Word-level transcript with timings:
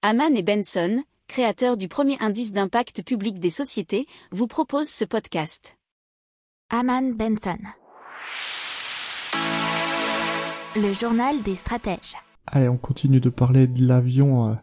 Haman 0.00 0.36
et 0.36 0.44
Benson, 0.44 1.02
créateurs 1.26 1.76
du 1.76 1.88
premier 1.88 2.16
indice 2.20 2.52
d'impact 2.52 3.02
public 3.02 3.40
des 3.40 3.50
sociétés, 3.50 4.06
vous 4.30 4.46
proposent 4.46 4.88
ce 4.88 5.04
podcast. 5.04 5.76
Haman 6.70 7.16
Benson. 7.16 7.58
Le 10.76 10.92
journal 10.92 11.42
des 11.42 11.56
stratèges. 11.56 12.14
Allez, 12.46 12.68
on 12.68 12.76
continue 12.76 13.18
de 13.18 13.28
parler 13.28 13.66
de 13.66 13.84
l'avion 13.84 14.50
euh, 14.50 14.54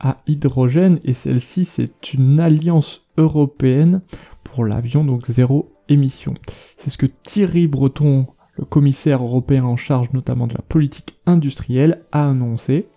à 0.00 0.16
hydrogène 0.26 0.98
et 1.04 1.14
celle-ci 1.14 1.66
c'est 1.66 2.12
une 2.12 2.40
alliance 2.40 3.06
européenne 3.16 4.02
pour 4.42 4.64
l'avion 4.64 5.04
donc 5.04 5.26
zéro 5.28 5.68
émission. 5.88 6.34
C'est 6.78 6.90
ce 6.90 6.98
que 6.98 7.06
Thierry 7.06 7.68
Breton, 7.68 8.26
le 8.56 8.64
commissaire 8.64 9.22
européen 9.22 9.62
en 9.62 9.76
charge 9.76 10.08
notamment 10.12 10.48
de 10.48 10.54
la 10.54 10.62
politique 10.62 11.16
industrielle, 11.26 12.02
a 12.10 12.28
annoncé. 12.28 12.88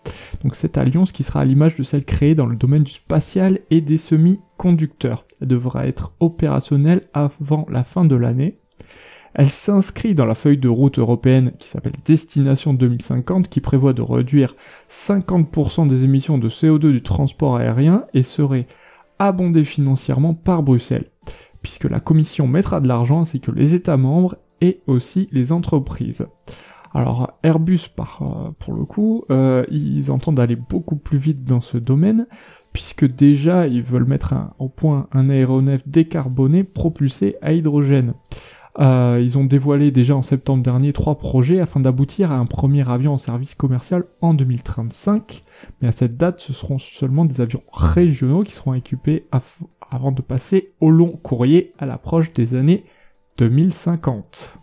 Donc 0.44 0.56
cette 0.56 0.78
alliance 0.78 1.12
qui 1.12 1.24
sera 1.24 1.42
à 1.42 1.46
l'image 1.46 1.76
de 1.76 1.84
celle 1.84 2.04
créée 2.04 2.36
dans 2.36 2.46
le 2.46 2.56
domaine 2.56 2.84
du 2.84 2.92
spatial 2.92 3.60
et 3.72 3.82
des 3.82 3.98
semi-conducteurs. 3.98 5.26
Elle 5.42 5.48
devra 5.48 5.88
être 5.88 6.14
opérationnelle 6.20 7.08
avant 7.14 7.66
la 7.70 7.84
fin 7.84 8.06
de 8.06 8.16
l'année. 8.16 8.60
Elle 9.36 9.50
s'inscrit 9.50 10.14
dans 10.14 10.26
la 10.26 10.36
feuille 10.36 10.60
de 10.60 10.70
route 10.70 11.00
européenne 11.00 11.54
qui 11.58 11.68
s'appelle 11.68 11.94
Destination 12.06 12.74
2050 12.74 13.50
qui 13.50 13.62
prévoit 13.62 13.94
de 13.94 14.02
réduire 14.02 14.56
50% 14.92 15.88
des 15.88 16.04
émissions 16.04 16.38
de 16.38 16.50
CO2 16.50 16.92
du 16.92 17.02
transport 17.02 17.58
aérien 17.58 18.06
et 18.14 18.22
serait 18.22 18.68
abondée 19.18 19.66
financièrement 19.66 20.34
par 20.36 20.62
Bruxelles, 20.62 21.10
puisque 21.62 21.86
la 21.86 22.00
Commission 22.00 22.48
mettra 22.48 22.80
de 22.80 22.88
l'argent 22.88 23.22
ainsi 23.22 23.40
que 23.40 23.52
les 23.52 23.74
États 23.74 23.98
membres 23.98 24.38
et 24.62 24.82
aussi 24.86 25.30
les 25.32 25.52
entreprises. 25.52 26.28
Alors 26.94 27.32
Airbus, 27.42 27.90
par, 27.96 28.22
euh, 28.22 28.52
pour 28.60 28.74
le 28.74 28.86
coup, 28.86 29.26
euh, 29.32 29.66
ils 29.72 30.12
entendent 30.12 30.40
aller 30.40 30.56
beaucoup 30.56 30.96
plus 30.96 31.18
vite 31.18 31.44
dans 31.44 31.62
ce 31.62 31.78
domaine, 31.78 32.28
puisque 32.72 33.06
déjà 33.06 33.68
ils 33.68 33.84
veulent 33.84 34.06
mettre 34.06 34.36
au 34.60 34.70
point 34.70 35.08
un 35.12 35.30
aéronef 35.30 35.82
décarboné 35.88 36.64
propulsé 36.64 37.36
à 37.42 37.54
hydrogène. 37.54 38.14
Euh, 38.80 39.22
ils 39.22 39.38
ont 39.38 39.44
dévoilé 39.44 39.92
déjà 39.92 40.16
en 40.16 40.24
septembre 40.24 40.64
dernier 40.64 40.94
trois 40.94 41.20
projets 41.20 41.60
afin 41.60 41.80
d'aboutir 41.80 42.32
à 42.32 42.36
un 42.36 42.48
premier 42.48 42.88
avion 42.90 43.14
en 43.14 43.18
service 43.20 43.54
commercial 43.54 44.06
en 44.22 44.34
2035. 44.34 45.44
Mais 45.82 45.88
à 45.88 45.92
cette 45.92 46.18
date, 46.18 46.40
ce 46.42 46.54
seront 46.54 46.80
seulement 46.80 47.26
des 47.26 47.42
avions 47.42 47.64
régionaux 47.72 48.44
qui 48.44 48.54
seront 48.54 48.74
équipés 48.74 49.28
avant 49.92 50.12
de 50.12 50.22
passer 50.22 50.74
au 50.80 50.90
long 50.90 51.12
courrier 51.12 51.74
à 51.78 51.86
l'approche 51.86 52.34
des 52.34 52.56
années 52.56 52.84
2050. 53.38 54.63